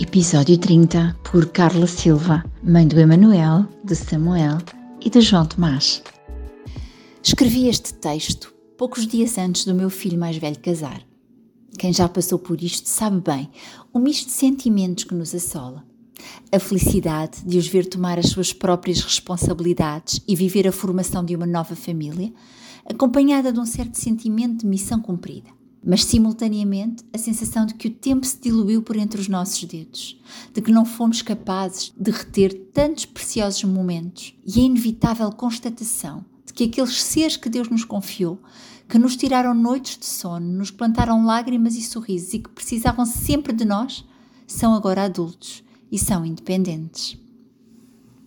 [0.00, 4.58] Episódio 30 por Carla Silva, mãe do Emanuel, de Samuel
[5.00, 6.02] e de João Tomás.
[7.22, 11.00] Escrevi este texto poucos dias antes do meu filho mais velho casar.
[11.78, 13.48] Quem já passou por isto sabe bem
[13.92, 15.84] o misto de sentimentos que nos assola.
[16.50, 21.36] A felicidade de os ver tomar as suas próprias responsabilidades e viver a formação de
[21.36, 22.32] uma nova família,
[22.84, 25.50] acompanhada de um certo sentimento de missão cumprida
[25.84, 30.18] mas simultaneamente a sensação de que o tempo se diluiu por entre os nossos dedos,
[30.52, 36.52] de que não fomos capazes de reter tantos preciosos momentos e a inevitável constatação de
[36.54, 38.38] que aqueles seres que Deus nos confiou,
[38.88, 43.52] que nos tiraram noites de sono, nos plantaram lágrimas e sorrisos e que precisavam sempre
[43.52, 44.04] de nós,
[44.46, 47.18] são agora adultos e são independentes.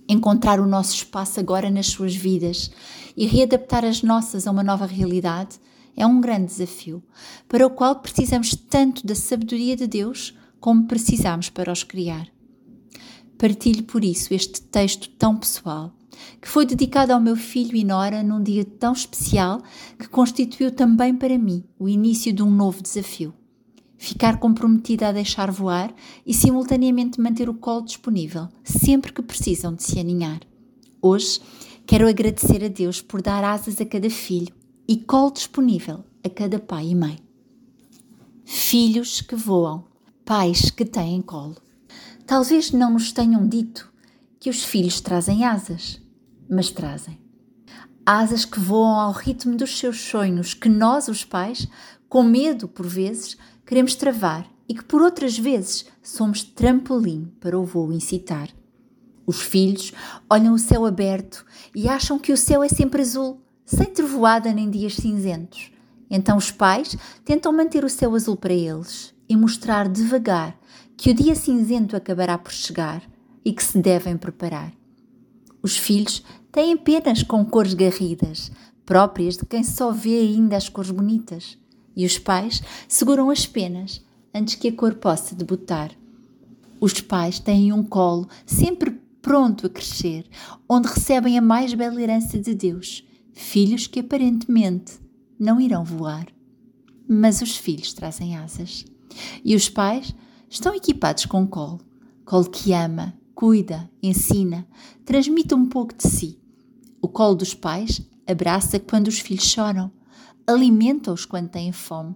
[0.09, 2.71] Encontrar o nosso espaço agora nas suas vidas
[3.15, 5.59] e readaptar as nossas a uma nova realidade
[5.97, 7.03] é um grande desafio,
[7.49, 12.27] para o qual precisamos tanto da sabedoria de Deus como precisamos para os criar.
[13.37, 15.91] Partilho por isso este texto tão pessoal,
[16.39, 19.61] que foi dedicado ao meu filho e Nora num dia tão especial
[19.97, 23.33] que constituiu também para mim o início de um novo desafio.
[23.97, 25.91] Ficar comprometida a deixar voar
[26.23, 30.41] e simultaneamente manter o colo disponível sempre que precisam de se aninhar.
[31.01, 31.39] Hoje
[31.87, 34.53] quero agradecer a Deus por dar asas a cada filho
[34.87, 37.19] e colo disponível a cada pai e mãe.
[38.45, 39.85] Filhos que voam,
[40.23, 41.57] pais que têm colo.
[42.25, 43.91] Talvez não nos tenham dito
[44.39, 45.99] que os filhos trazem asas,
[46.49, 47.19] mas trazem.
[48.05, 51.67] Asas que voam ao ritmo dos seus sonhos, que nós, os pais,
[52.07, 57.65] com medo por vezes, queremos travar e que por outras vezes somos trampolim para o
[57.65, 58.49] voo incitar.
[59.25, 59.91] Os filhos
[60.29, 61.45] olham o céu aberto
[61.75, 65.71] e acham que o céu é sempre azul, sem trovoada nem dias cinzentos.
[66.09, 66.95] Então os pais
[67.25, 70.57] tentam manter o céu azul para eles e mostrar devagar
[70.95, 73.03] que o dia cinzento acabará por chegar
[73.43, 74.71] e que se devem preparar.
[75.61, 78.49] Os filhos têm penas com cores garridas,
[78.85, 81.57] próprias de quem só vê ainda as cores bonitas,
[81.93, 84.01] e os pais seguram as penas
[84.33, 85.91] antes que a cor possa debutar.
[86.79, 88.91] Os pais têm um colo sempre
[89.21, 90.25] pronto a crescer,
[90.69, 93.03] onde recebem a mais bela herança de Deus
[93.37, 94.99] filhos que aparentemente
[95.39, 96.27] não irão voar.
[97.07, 98.83] Mas os filhos trazem asas.
[99.45, 100.13] E os pais
[100.49, 101.79] estão equipados com colo.
[102.25, 104.67] Colo que ama, cuida, ensina,
[105.05, 106.39] transmite um pouco de si.
[106.99, 109.91] O colo dos pais abraça quando os filhos choram,
[110.45, 112.15] alimenta-os quando têm fome.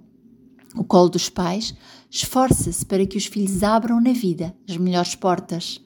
[0.75, 1.73] O colo dos pais
[2.09, 5.79] esforça-se para que os filhos abram na vida as melhores portas.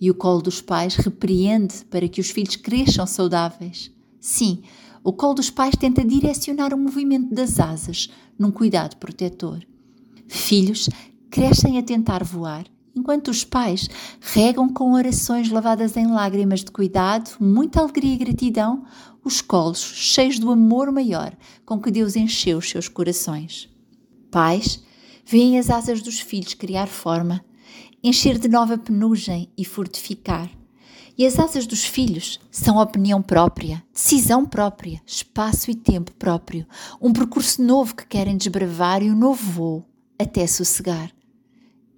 [0.00, 3.92] E o colo dos pais repreende para que os filhos cresçam saudáveis.
[4.22, 4.62] Sim,
[5.02, 9.66] o colo dos pais tenta direcionar o movimento das asas num cuidado protetor.
[10.28, 10.88] Filhos
[11.28, 13.88] crescem a tentar voar, enquanto os pais
[14.20, 18.84] regam com orações lavadas em lágrimas de cuidado, muita alegria e gratidão,
[19.24, 23.68] os colos cheios do amor maior com que Deus encheu os seus corações.
[24.30, 24.84] Pais
[25.26, 27.44] veem as asas dos filhos criar forma,
[28.04, 30.48] encher de nova penugem e fortificar
[31.16, 36.66] e as asas dos filhos são opinião própria, decisão própria, espaço e tempo próprio,
[37.00, 39.86] um percurso novo que querem desbravar e um novo voo
[40.18, 41.10] até sossegar.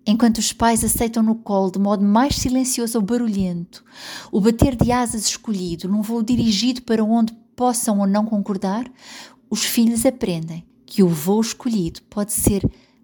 [0.06, 3.82] Enquanto os pais aceitam no colo de modo mais silencioso ou barulhento
[4.30, 8.84] o bater de asas escolhido num voo dirigido para onde possam ou não concordar,
[9.48, 12.62] os filhos aprendem que o voo escolhido pode ser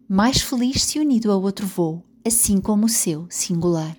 [0.08, 3.96] mais feliz se unido a outro voo, assim como o seu singular.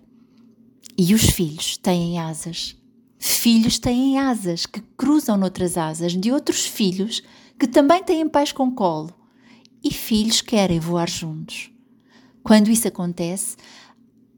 [1.03, 2.75] E os filhos têm asas.
[3.17, 7.23] Filhos têm asas que cruzam noutras asas de outros filhos
[7.57, 9.11] que também têm pais com colo.
[9.83, 11.71] E filhos querem voar juntos.
[12.43, 13.57] Quando isso acontece,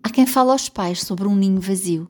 [0.01, 2.09] há quem fala aos pais sobre um ninho vazio.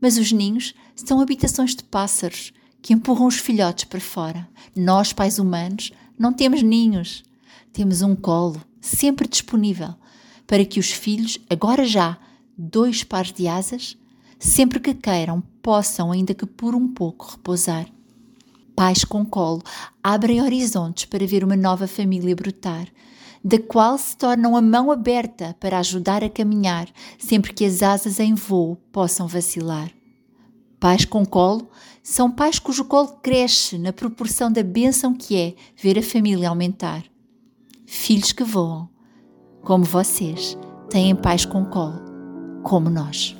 [0.00, 2.50] Mas os ninhos são habitações de pássaros
[2.80, 4.48] que empurram os filhotes para fora.
[4.74, 7.22] Nós, pais humanos, não temos ninhos.
[7.74, 9.94] Temos um colo sempre disponível
[10.46, 12.18] para que os filhos, agora já,
[12.56, 13.96] dois pares de asas,
[14.38, 17.86] sempre que queiram, possam, ainda que por um pouco, repousar.
[18.74, 19.62] Pais com colo
[20.02, 22.88] abrem horizontes para ver uma nova família brotar,
[23.44, 26.88] da qual se tornam a mão aberta para ajudar a caminhar
[27.18, 29.90] sempre que as asas em voo possam vacilar.
[30.80, 31.68] Pais com colo
[32.02, 37.04] são pais cujo colo cresce na proporção da bênção que é ver a família aumentar.
[37.86, 38.88] Filhos que voam,
[39.62, 40.58] como vocês,
[40.90, 42.11] têm pais com colo,
[42.62, 43.36] como nós.